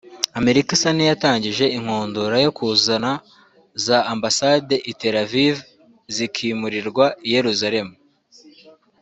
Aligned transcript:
Amerika 0.39 0.69
isa 0.77 0.89
n’iyatangije 0.93 1.65
inkundura 1.77 2.35
yo 2.45 2.51
kuvana 2.57 3.11
za 3.85 3.97
ambasade 4.13 4.75
i 4.91 4.93
Tel 5.01 5.15
Aviv 5.23 5.55
zikimurirwa 6.15 7.05
i 7.27 7.29
Yeruzalemu 7.35 7.93